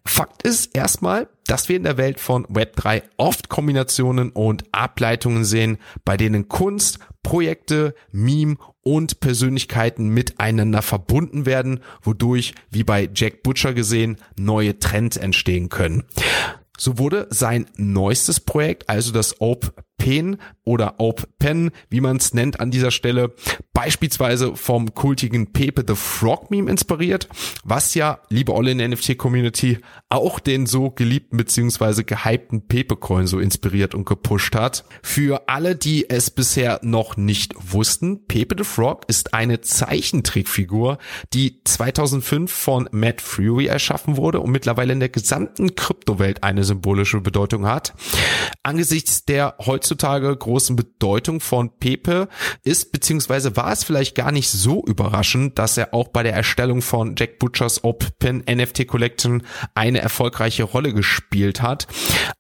Fakt 0.05 0.43
ist 0.45 0.77
erstmal, 0.77 1.29
dass 1.47 1.69
wir 1.69 1.77
in 1.77 1.85
der 1.85 1.97
Welt 1.97 2.21
von 2.21 2.47
Web3 2.47 3.03
oft 3.17 3.49
Kombinationen 3.49 4.31
und 4.31 4.65
Ableitungen 4.73 5.45
sehen, 5.45 5.79
bei 6.05 6.17
denen 6.17 6.49
Kunst, 6.49 6.99
Projekte, 7.23 7.95
Meme 8.13 8.57
und 8.83 9.21
Persönlichkeiten 9.21 10.09
miteinander 10.09 10.83
verbunden 10.83 11.47
werden, 11.47 11.81
wodurch, 12.03 12.55
wie 12.71 12.85
bei 12.85 13.09
Jack 13.13 13.43
Butcher 13.43 13.75
gesehen, 13.75 14.19
neue 14.39 14.79
Trends 14.79 15.17
entstehen 15.17 15.69
können. 15.69 16.05
So 16.79 16.99
wurde 16.99 17.27
sein 17.31 17.67
neuestes 17.77 18.41
Projekt, 18.41 18.89
also 18.89 19.13
das 19.13 19.41
Ope 19.41 19.73
Pen 19.99 20.37
oder 20.65 20.97
Pen, 21.39 21.71
wie 21.91 22.01
man 22.01 22.17
es 22.17 22.35
nennt 22.35 22.61
an 22.61 22.71
dieser 22.71 22.91
Stelle, 22.91 23.35
beispielsweise 23.73 24.57
vom 24.57 24.95
kultigen 24.95 25.53
Pepe 25.53 25.85
the 25.87 25.95
Frog 25.95 26.51
Meme 26.51 26.71
inspiriert, 26.71 27.29
was 27.65 27.95
ja, 27.95 28.21
liebe 28.31 28.55
Olle 28.55 28.73
in 28.73 28.79
NFT 28.79 29.19
Community, 29.19 29.79
auch 30.09 30.41
den 30.41 30.67
so 30.67 30.91
geliebten 30.91 31.37
bzw. 31.37 32.05
gehypten 32.05 32.67
Pepe 32.67 32.97
Coin 32.97 33.27
so 33.27 33.39
inspiriert 33.39 33.95
und 33.95 34.07
gepusht 34.07 34.55
hat. 34.55 34.85
Für 35.03 35.49
alle, 35.49 35.77
die 35.77 36.09
es 36.09 36.31
bisher 36.31 36.81
noch 36.83 37.17
nicht 37.17 37.55
wussten, 37.59 38.27
Pepe 38.27 38.57
the 38.59 38.65
Frog 38.65 39.05
ist 39.09 39.35
eine 39.35 39.61
Zeichentrickfigur, 39.61 40.99
die 41.33 41.63
2005 41.65 42.53
von 42.53 42.89
Matt 42.93 43.21
Fury 43.21 43.67
erschaffen 43.67 44.17
wurde 44.17 44.41
und 44.41 44.51
mittlerweile 44.51 44.93
in 44.93 45.01
der 45.01 45.09
gesamten 45.11 45.75
Kryptowelt 45.75 46.43
eine 46.43 46.65
symbolische 46.65 47.21
Bedeutung 47.21 47.67
hat. 47.67 47.95
Angesichts 48.63 49.25
der 49.25 49.57
heutzutage 49.87 50.37
großen 50.37 50.75
Bedeutung 50.75 51.39
von 51.39 51.71
Pepe 51.79 52.29
ist, 52.65 52.91
beziehungsweise 52.91 53.57
war 53.57 53.71
es 53.71 53.85
vielleicht 53.85 54.17
gar 54.17 54.33
nicht 54.33 54.51
so 54.51 54.85
überraschend, 54.85 55.61
dass 55.61 55.77
er 55.77 55.95
auch 55.95 56.09
bei 56.09 56.25
der 56.25 56.35
Erstellung 56.35 56.83
von 56.83 57.15
Jack 57.17 57.39
Butchers 57.39 57.85
Open 57.85 58.43
NFT 58.51 58.89
Collection 58.89 59.45
eine 59.75 60.01
erfolgreiche 60.01 60.65
Rolle 60.65 60.93
gespielt 60.93 61.63
hat. 61.63 61.87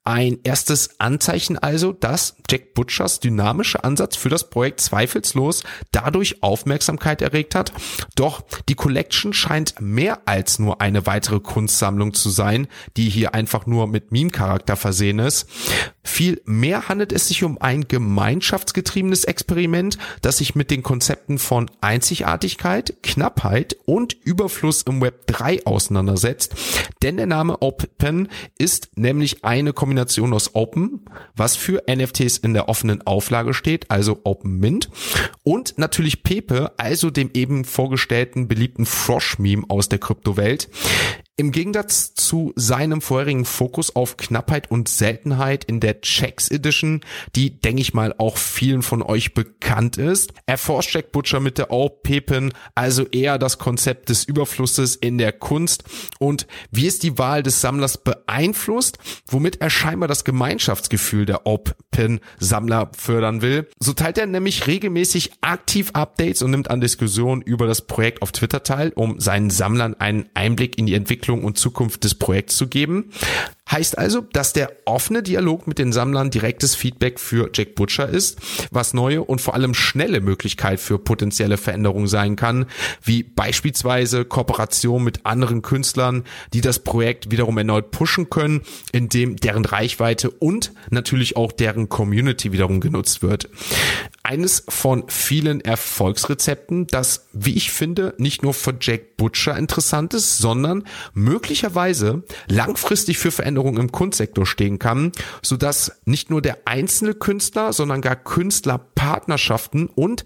Ein 0.03 0.38
erstes 0.43 0.99
Anzeichen 0.99 1.57
also, 1.57 1.93
dass 1.93 2.37
Jack 2.50 2.75
Butchers 2.75 3.21
dynamischer 3.21 3.85
Ansatz 3.85 4.17
für 4.17 4.29
das 4.29 4.50
Projekt 4.50 4.81
zweifellos 4.81 5.62
dadurch 5.93 6.43
Aufmerksamkeit 6.43 7.23
erregt 7.23 7.55
hat. 7.55 7.73
Doch 8.17 8.43
die 8.69 8.75
Collection 8.75 9.33
scheint 9.33 9.81
mehr 9.81 10.26
als 10.26 10.59
nur 10.59 10.81
eine 10.81 11.07
weitere 11.07 11.38
Kunstsammlung 11.38 12.12
zu 12.12 12.29
sein, 12.29 12.67
die 12.97 13.09
hier 13.09 13.35
einfach 13.35 13.67
nur 13.67 13.87
mit 13.87 14.11
Meme-Charakter 14.11 14.75
versehen 14.75 15.21
ist. 15.21 15.47
Viel 16.03 16.41
mehr 16.45 16.88
handelt 16.88 17.12
es 17.12 17.29
sich 17.29 17.36
um 17.45 17.61
ein 17.61 17.88
gemeinschaftsgetriebenes 17.88 19.25
Experiment, 19.25 19.99
das 20.23 20.38
sich 20.38 20.55
mit 20.55 20.71
den 20.71 20.83
Konzepten 20.83 21.38
von 21.38 21.71
Einzigartigkeit, 21.81 23.02
Knappheit 23.02 23.76
und 23.85 24.14
Überfluss 24.14 24.83
im 24.83 25.00
Web 25.00 25.26
3 25.26 25.66
auseinandersetzt. 25.66 26.55
Denn 27.02 27.16
der 27.16 27.26
Name 27.26 27.61
Open 27.62 28.28
ist 28.59 28.90
nämlich 28.97 29.45
eine 29.45 29.73
Kombination 29.73 30.33
aus 30.33 30.55
Open, 30.55 31.05
was 31.35 31.57
für 31.57 31.83
NFTs 31.88 32.38
in 32.38 32.55
der 32.55 32.69
offenen 32.69 33.07
Auflage 33.07 33.55
steht, 33.55 33.90
also 33.90 34.21
Open 34.25 34.59
Mint, 34.59 34.90
und 35.43 35.78
natürlich 35.78 36.23
Pepe, 36.23 36.73
also 36.76 37.11
dem 37.11 37.31
eben 37.35 37.64
vorgestellten 37.64 38.49
beliebten 38.49 38.87
Frosch-Meme 38.87 39.64
aus 39.69 39.88
der 39.88 39.99
Kryptowelt. 39.99 40.69
Im 41.38 41.52
Gegensatz 41.52 42.14
zu 42.14 42.55
seinem 42.57 43.02
vorherigen 43.02 43.45
Fokus 43.45 43.95
auf 43.95 44.16
Knappheit 44.16 44.71
und 44.71 44.88
Seltenheit 44.88 45.64
in 45.64 45.81
der 45.81 46.00
Checks 46.00 46.50
Edition, 46.50 47.02
die, 47.35 47.61
denke 47.61 47.83
ich 47.83 47.93
mal, 47.93 48.14
auch 48.16 48.38
vielen 48.38 48.81
von 48.81 49.02
euch 49.02 49.35
bekannt 49.35 49.99
ist, 49.99 50.33
erforscht 50.47 50.95
Jack 50.95 51.12
Butcher 51.12 51.40
mit 51.40 51.59
der 51.59 51.69
Pepen 52.02 52.55
also 52.75 53.05
eher 53.05 53.37
das 53.37 53.59
Konzept 53.59 54.09
des 54.09 54.25
Überflusses 54.25 54.97
in 54.97 55.19
der 55.19 55.33
Kunst 55.33 55.85
und 56.19 56.47
wie 56.71 56.87
es 56.87 57.00
die 57.00 57.19
Wahl 57.19 57.43
des 57.43 57.61
Sammlers 57.61 57.99
beeinflusst, 57.99 58.97
womit 59.26 59.61
er 59.61 59.69
scheinbar 59.69 60.09
das 60.09 60.25
Gemeinschaftsgefühl 60.25 61.26
der 61.26 61.47
Open-Sammler 61.47 62.93
fördern 62.97 63.43
will. 63.43 63.69
So 63.78 63.93
teilt 63.93 64.16
er 64.16 64.25
nämlich 64.25 64.66
regelmäßig 64.66 65.33
aktiv 65.43 65.90
Updates 65.93 66.40
und 66.40 66.52
nimmt 66.52 66.71
an 66.71 66.81
Diskussionen 66.81 67.43
über 67.43 67.66
das 67.66 67.83
Projekt 67.83 68.23
auf 68.23 68.33
Twitter 68.33 68.62
teil, 68.62 68.93
um 68.95 69.21
seinen 69.21 69.50
Sammlern 69.50 69.93
einen 69.93 70.31
Einblick 70.33 70.78
in 70.78 70.87
die 70.87 70.95
Entwicklung 70.95 71.25
Entwicklung 71.26 71.45
und 71.45 71.59
Zukunft 71.59 72.04
des 72.04 72.14
Projekts 72.14 72.56
zu 72.56 72.68
geben. 72.68 73.11
Heißt 73.70 73.99
also, 73.99 74.20
dass 74.20 74.52
der 74.52 74.70
offene 74.85 75.25
Dialog 75.25 75.66
mit 75.66 75.80
den 75.80 75.92
Sammlern 75.92 76.30
direktes 76.30 76.76
Feedback 76.76 77.18
für 77.18 77.50
Jack 77.52 77.75
Butcher 77.75 78.08
ist, 78.08 78.38
was 78.70 78.94
neue 78.94 79.25
und 79.25 79.40
vor 79.40 79.54
allem 79.54 79.75
schnelle 79.75 80.20
Möglichkeit 80.20 80.78
für 80.78 81.00
potenzielle 81.00 81.56
Veränderungen 81.56 82.06
sein 82.06 82.37
kann, 82.37 82.66
wie 83.02 83.25
beispielsweise 83.25 84.25
Kooperation 84.25 85.02
mit 85.02 85.26
anderen 85.26 85.62
Künstlern, 85.62 86.23
die 86.52 86.61
das 86.61 86.78
Projekt 86.78 87.32
wiederum 87.32 87.58
erneut 87.58 87.90
pushen 87.90 88.30
können, 88.30 88.62
indem 88.92 89.35
deren 89.35 89.64
Reichweite 89.64 90.30
und 90.30 90.73
natürlich 90.90 91.37
auch 91.37 91.50
deren 91.50 91.88
Community 91.88 92.52
wiederum 92.52 92.80
genutzt 92.80 93.23
wird. 93.23 93.50
Eines 94.23 94.64
von 94.68 95.04
vielen 95.08 95.61
Erfolgsrezepten, 95.61 96.87
das, 96.87 97.26
wie 97.32 97.56
ich 97.56 97.73
finde, 97.73 98.14
nicht 98.18 98.44
nur 98.44 98.54
für 98.54 98.76
Jack 98.80 99.16
Butcher 99.16 99.56
interessant 99.56 100.14
ist, 100.14 100.38
sondern 100.38 100.85
möglicherweise 101.14 102.23
langfristig 102.49 103.18
für 103.18 103.32
Veränderungen 103.32 103.56
Veränderung 103.57 103.79
im 103.79 103.91
Kunstsektor 103.91 104.45
stehen 104.45 104.79
kann, 104.79 105.13
so 105.41 105.57
dass 105.57 106.01
nicht 106.05 106.29
nur 106.29 106.43
der 106.43 106.59
einzelne 106.67 107.15
Künstler, 107.15 107.73
sondern 107.73 108.03
gar 108.03 108.17
Künstlerpaare 108.17 108.96
Partnerschaften 109.07 109.87
und 109.87 110.25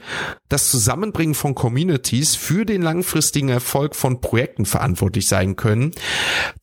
das 0.49 0.71
Zusammenbringen 0.71 1.35
von 1.35 1.55
Communities 1.55 2.35
für 2.35 2.65
den 2.65 2.81
langfristigen 2.81 3.51
Erfolg 3.51 3.95
von 3.95 4.23
Projekten 4.23 4.65
verantwortlich 4.65 5.27
sein 5.27 5.55
können. 5.55 5.93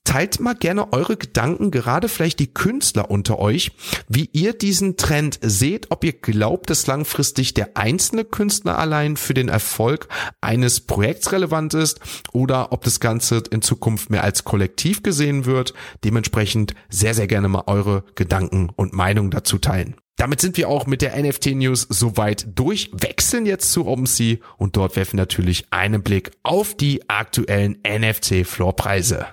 Teilt 0.03 0.39
mal 0.39 0.55
gerne 0.55 0.93
eure 0.93 1.15
Gedanken, 1.15 1.69
gerade 1.69 2.09
vielleicht 2.09 2.39
die 2.39 2.51
Künstler 2.51 3.11
unter 3.11 3.37
euch, 3.37 3.71
wie 4.07 4.31
ihr 4.33 4.53
diesen 4.53 4.97
Trend 4.97 5.37
seht, 5.43 5.91
ob 5.91 6.03
ihr 6.03 6.13
glaubt, 6.13 6.71
dass 6.71 6.87
langfristig 6.87 7.53
der 7.53 7.77
einzelne 7.77 8.25
Künstler 8.25 8.79
allein 8.79 9.15
für 9.15 9.35
den 9.35 9.47
Erfolg 9.47 10.07
eines 10.41 10.79
Projekts 10.79 11.31
relevant 11.31 11.75
ist 11.75 11.99
oder 12.33 12.71
ob 12.71 12.83
das 12.83 12.99
Ganze 12.99 13.43
in 13.51 13.61
Zukunft 13.61 14.09
mehr 14.09 14.23
als 14.23 14.43
kollektiv 14.43 15.03
gesehen 15.03 15.45
wird. 15.45 15.75
Dementsprechend 16.03 16.73
sehr, 16.89 17.13
sehr 17.13 17.27
gerne 17.27 17.47
mal 17.47 17.65
eure 17.67 18.05
Gedanken 18.15 18.71
und 18.75 18.93
Meinungen 18.93 19.29
dazu 19.29 19.59
teilen. 19.59 19.97
Damit 20.17 20.41
sind 20.41 20.57
wir 20.57 20.67
auch 20.67 20.87
mit 20.87 21.03
der 21.03 21.15
NFT 21.15 21.53
News 21.53 21.85
soweit 21.89 22.47
durch, 22.55 22.89
wechseln 22.91 23.45
jetzt 23.45 23.71
zu 23.71 23.85
OpenSea 23.85 24.37
und 24.57 24.75
dort 24.75 24.95
werfen 24.95 25.15
natürlich 25.15 25.67
einen 25.69 26.01
Blick 26.01 26.31
auf 26.41 26.75
die 26.75 27.07
aktuellen 27.07 27.77
NFT 27.87 28.43
Floorpreise. 28.43 29.27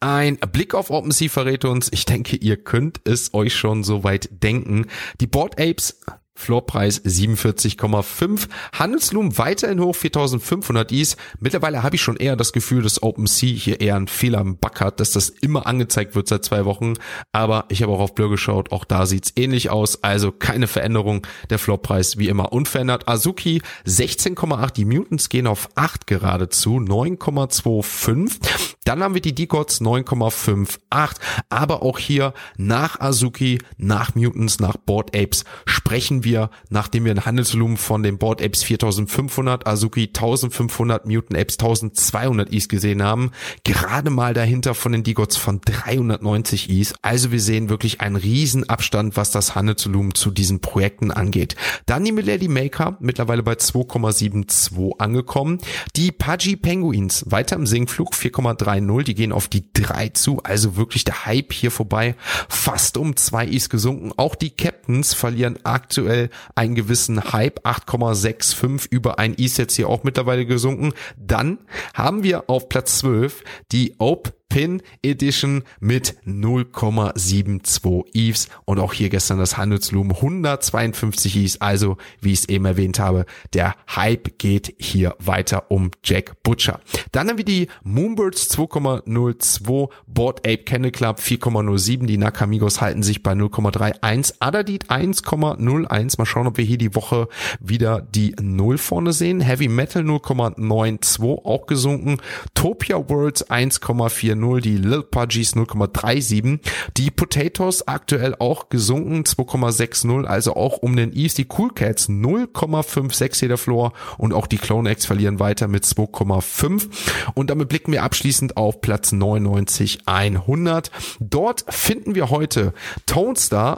Ein 0.00 0.36
Blick 0.36 0.74
auf 0.74 0.90
OpenSea 0.90 1.30
verrät 1.30 1.64
uns, 1.64 1.88
ich 1.90 2.04
denke, 2.04 2.36
ihr 2.36 2.58
könnt 2.58 3.00
es 3.04 3.32
euch 3.32 3.54
schon 3.54 3.84
soweit 3.84 4.28
denken. 4.30 4.84
Die 5.18 5.26
Board 5.26 5.58
Apes 5.58 6.02
Floorpreis 6.36 7.02
47,5. 7.04 8.48
Handelsloom 8.72 9.38
weiterhin 9.38 9.80
hoch 9.80 9.94
4500 9.94 10.90
Is. 10.92 11.16
Mittlerweile 11.38 11.82
habe 11.82 11.96
ich 11.96 12.02
schon 12.02 12.16
eher 12.16 12.36
das 12.36 12.52
Gefühl, 12.52 12.82
dass 12.82 13.02
OpenSea 13.02 13.54
hier 13.54 13.80
eher 13.80 13.96
einen 13.96 14.08
Fehler 14.08 14.40
im 14.40 14.56
Bug 14.56 14.80
hat, 14.80 14.98
dass 15.00 15.12
das 15.12 15.28
immer 15.28 15.66
angezeigt 15.66 16.16
wird 16.16 16.28
seit 16.28 16.44
zwei 16.44 16.64
Wochen. 16.64 16.94
Aber 17.32 17.66
ich 17.68 17.82
habe 17.82 17.92
auch 17.92 18.00
auf 18.00 18.14
Blur 18.14 18.30
geschaut, 18.30 18.72
auch 18.72 18.84
da 18.84 19.06
sieht's 19.06 19.32
ähnlich 19.36 19.70
aus. 19.70 20.02
Also 20.02 20.32
keine 20.32 20.66
Veränderung. 20.66 21.26
Der 21.50 21.58
Floorpreis 21.58 22.18
wie 22.18 22.28
immer 22.28 22.52
unverändert. 22.52 23.08
Azuki 23.08 23.62
16,8. 23.86 24.72
Die 24.72 24.84
Mutants 24.84 25.28
gehen 25.28 25.46
auf 25.46 25.68
8 25.76 26.06
geradezu. 26.06 26.78
9,25. 26.78 28.40
Dann 28.84 29.02
haben 29.02 29.14
wir 29.14 29.22
die 29.22 29.34
Decods 29.34 29.80
9,58. 29.80 31.14
Aber 31.48 31.82
auch 31.82 31.98
hier 31.98 32.34
nach 32.56 33.00
Azuki, 33.00 33.60
nach 33.78 34.14
Mutants, 34.14 34.58
nach 34.58 34.76
Board 34.76 35.16
Apes 35.16 35.44
sprechen 35.64 36.23
wir, 36.24 36.50
nachdem 36.70 37.04
wir 37.04 37.12
ein 37.12 37.24
Handelsvolumen 37.24 37.76
von 37.76 38.02
den 38.02 38.18
Board 38.18 38.42
Apes 38.42 38.62
4500, 38.62 39.66
Azuki 39.66 40.06
1500, 40.06 41.06
Mutant 41.06 41.38
Apes 41.38 41.58
1200 41.58 42.50
Is 42.50 42.68
gesehen 42.68 43.02
haben, 43.02 43.30
gerade 43.64 44.10
mal 44.10 44.34
dahinter 44.34 44.74
von 44.74 44.92
den 44.92 45.02
Digots 45.02 45.36
von 45.36 45.60
390 45.60 46.70
Is. 46.70 46.94
Also 47.02 47.32
wir 47.32 47.40
sehen 47.40 47.68
wirklich 47.68 48.00
einen 48.00 48.16
riesen 48.16 48.68
Abstand, 48.68 49.16
was 49.16 49.30
das 49.30 49.54
Handelsvolumen 49.54 50.14
zu 50.14 50.30
diesen 50.30 50.60
Projekten 50.60 51.10
angeht. 51.10 51.56
Dann 51.86 52.04
die 52.04 52.12
Milady 52.12 52.48
Maker, 52.48 52.96
mittlerweile 53.00 53.42
bei 53.42 53.54
2,72 53.54 54.98
angekommen. 54.98 55.58
Die 55.96 56.12
Pudgy 56.12 56.56
Penguins, 56.56 57.24
weiter 57.28 57.56
im 57.56 57.66
Sinkflug, 57.66 58.14
4,30, 58.14 59.02
die 59.02 59.14
gehen 59.14 59.32
auf 59.32 59.48
die 59.48 59.64
3 59.72 60.10
zu, 60.10 60.40
also 60.42 60.76
wirklich 60.76 61.04
der 61.04 61.26
Hype 61.26 61.52
hier 61.52 61.70
vorbei, 61.70 62.16
fast 62.48 62.96
um 62.96 63.16
2 63.16 63.46
Is 63.46 63.68
gesunken. 63.68 64.12
Auch 64.16 64.34
die 64.34 64.50
Captains 64.50 65.14
verlieren 65.14 65.58
aktuell 65.64 66.13
aktuell 66.14 66.30
einen 66.54 66.74
gewissen 66.74 67.32
Hype, 67.32 67.66
8,65 67.66 68.88
über 68.90 69.18
ein 69.18 69.34
Is 69.34 69.56
jetzt 69.56 69.74
hier 69.74 69.88
auch 69.88 70.04
mittlerweile 70.04 70.46
gesunken. 70.46 70.92
Dann 71.16 71.58
haben 71.94 72.22
wir 72.22 72.48
auf 72.48 72.68
Platz 72.68 72.98
12 72.98 73.42
die 73.72 73.96
Ope 73.98 74.32
Pin 74.54 74.82
Edition 75.02 75.64
mit 75.80 76.14
0,72 76.24 78.04
EVs 78.14 78.46
und 78.64 78.78
auch 78.78 78.92
hier 78.92 79.08
gestern 79.08 79.38
das 79.38 79.56
Handelsvolumen 79.56 80.14
152 80.14 81.36
EVs. 81.36 81.60
Also, 81.60 81.96
wie 82.20 82.30
ich 82.30 82.42
es 82.42 82.48
eben 82.48 82.64
erwähnt 82.64 83.00
habe, 83.00 83.26
der 83.52 83.74
Hype 83.96 84.38
geht 84.38 84.72
hier 84.78 85.16
weiter 85.18 85.72
um 85.72 85.90
Jack 86.04 86.40
Butcher. 86.44 86.78
Dann 87.10 87.28
haben 87.28 87.38
wir 87.38 87.44
die 87.44 87.66
Moonbirds 87.82 88.56
2,02, 88.56 89.88
Board 90.06 90.46
Ape 90.46 90.58
Kennel 90.58 90.92
Club 90.92 91.18
4,07, 91.18 92.06
die 92.06 92.16
Nakamigos 92.16 92.80
halten 92.80 93.02
sich 93.02 93.24
bei 93.24 93.32
0,31, 93.32 94.34
Adadit 94.38 94.88
1,01. 94.88 96.14
Mal 96.16 96.26
schauen, 96.26 96.46
ob 96.46 96.58
wir 96.58 96.64
hier 96.64 96.78
die 96.78 96.94
Woche 96.94 97.26
wieder 97.58 98.02
die 98.02 98.36
0 98.40 98.78
vorne 98.78 99.12
sehen. 99.12 99.40
Heavy 99.40 99.66
Metal 99.66 100.04
0,92 100.04 101.44
auch 101.44 101.66
gesunken. 101.66 102.18
Topia 102.54 103.08
Worlds 103.08 103.50
1,40 103.50 104.43
0, 104.44 104.60
die 104.60 104.76
Lil 104.76 105.02
Pudgies 105.02 105.54
0,37, 105.54 106.60
die 106.96 107.10
Potatoes 107.10 107.88
aktuell 107.88 108.36
auch 108.38 108.68
gesunken 108.68 109.24
2,60, 109.24 110.24
also 110.24 110.56
auch 110.56 110.78
um 110.78 110.96
den 110.96 111.12
East, 111.12 111.38
die 111.38 111.48
Cool 111.56 111.72
Cats 111.72 112.08
0,56 112.08 113.40
hier 113.40 113.48
der 113.48 113.58
Floor 113.58 113.92
und 114.18 114.32
auch 114.32 114.46
die 114.46 114.58
Clone 114.58 114.90
X 114.90 115.06
verlieren 115.06 115.40
weiter 115.40 115.68
mit 115.68 115.84
2,5 115.84 116.88
und 117.34 117.50
damit 117.50 117.68
blicken 117.68 117.92
wir 117.92 118.02
abschließend 118.02 118.56
auf 118.56 118.80
Platz 118.80 119.12
99 119.12 120.00
100. 120.06 120.90
Dort 121.20 121.64
finden 121.68 122.14
wir 122.14 122.30
heute 122.30 122.72
Tone 123.06 123.34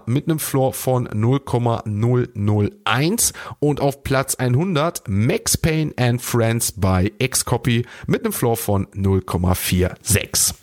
mit 0.07 0.29
einem 0.29 0.39
Floor 0.39 0.73
von 0.73 1.05
0,001 1.05 3.33
und 3.61 3.81
auf 3.81 4.03
Platz 4.03 4.35
100 4.35 5.05
Max 5.09 5.57
Payne 5.57 5.93
and 5.97 6.21
Friends 6.21 6.73
bei 6.73 7.13
Xcopy 7.19 7.87
mit 8.07 8.25
einem 8.25 8.33
Floor 8.33 8.57
von 8.57 8.87
0,46. 8.89 10.56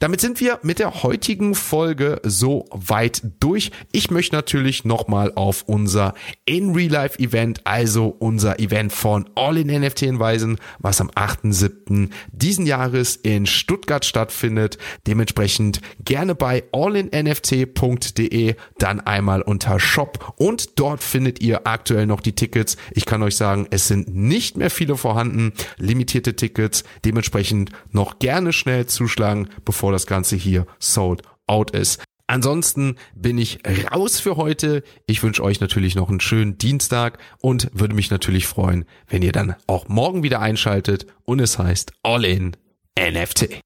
Damit 0.00 0.20
sind 0.20 0.40
wir 0.40 0.60
mit 0.62 0.78
der 0.78 1.02
heutigen 1.02 1.56
Folge 1.56 2.20
so 2.22 2.66
weit 2.70 3.20
durch. 3.40 3.72
Ich 3.90 4.12
möchte 4.12 4.36
natürlich 4.36 4.84
nochmal 4.84 5.32
auf 5.34 5.64
unser 5.66 6.14
In 6.44 6.72
Real 6.72 6.92
Life 6.92 7.18
Event, 7.18 7.66
also 7.66 8.14
unser 8.18 8.60
Event 8.60 8.92
von 8.92 9.28
All 9.34 9.56
in 9.56 9.66
NFT 9.66 10.00
hinweisen, 10.00 10.58
was 10.78 11.00
am 11.00 11.10
8.7. 11.10 12.10
diesen 12.30 12.64
Jahres 12.64 13.16
in 13.16 13.46
Stuttgart 13.46 14.04
stattfindet. 14.04 14.78
Dementsprechend 15.08 15.80
gerne 16.04 16.36
bei 16.36 16.62
allinnft.de 16.70 18.54
dann 18.78 19.00
einmal 19.00 19.42
unter 19.42 19.80
Shop 19.80 20.34
und 20.36 20.78
dort 20.78 21.02
findet 21.02 21.40
ihr 21.40 21.66
aktuell 21.66 22.06
noch 22.06 22.20
die 22.20 22.34
Tickets. 22.34 22.76
Ich 22.92 23.04
kann 23.04 23.24
euch 23.24 23.36
sagen, 23.36 23.66
es 23.70 23.88
sind 23.88 24.14
nicht 24.14 24.56
mehr 24.56 24.70
viele 24.70 24.96
vorhanden, 24.96 25.52
limitierte 25.76 26.36
Tickets. 26.36 26.84
Dementsprechend 27.04 27.72
noch 27.90 28.20
gerne 28.20 28.52
schnell 28.52 28.86
zuschlagen 28.86 29.48
bevor 29.88 29.92
das 29.94 30.06
Ganze 30.06 30.36
hier 30.36 30.66
sold 30.78 31.22
out 31.46 31.70
ist. 31.70 32.02
Ansonsten 32.26 32.96
bin 33.14 33.38
ich 33.38 33.60
raus 33.90 34.20
für 34.20 34.36
heute. 34.36 34.82
Ich 35.06 35.22
wünsche 35.22 35.42
euch 35.42 35.60
natürlich 35.60 35.94
noch 35.94 36.10
einen 36.10 36.20
schönen 36.20 36.58
Dienstag 36.58 37.16
und 37.40 37.70
würde 37.72 37.94
mich 37.94 38.10
natürlich 38.10 38.46
freuen, 38.46 38.84
wenn 39.08 39.22
ihr 39.22 39.32
dann 39.32 39.54
auch 39.66 39.88
morgen 39.88 40.22
wieder 40.22 40.40
einschaltet 40.40 41.06
und 41.24 41.40
es 41.40 41.58
heißt 41.58 41.92
All 42.02 42.26
in 42.26 42.54
NFT. 43.00 43.62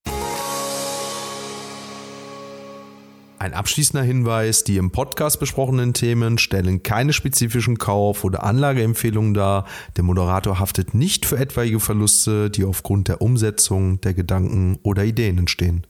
Ein 3.41 3.55
abschließender 3.55 4.05
Hinweis, 4.05 4.63
die 4.63 4.77
im 4.77 4.93
Podcast 4.93 5.41
besprochenen 5.41 5.95
Themen 5.95 6.39
stellen 6.39 6.85
keine 6.85 7.13
spezifischen 7.13 7.79
Kauf- 7.79 8.23
oder 8.23 8.45
Anlageempfehlungen 8.45 9.35
dar. 9.35 9.67
Der 9.97 10.05
Moderator 10.05 10.61
haftet 10.61 10.95
nicht 10.95 11.27
für 11.27 11.39
etwaige 11.39 11.81
Verluste, 11.81 12.49
die 12.49 12.65
aufgrund 12.65 13.09
der 13.09 13.21
Umsetzung 13.21 14.01
der 14.03 14.15
Gedanken 14.15 14.79
oder 14.85 15.03
Ideen 15.03 15.39
entstehen. 15.39 15.85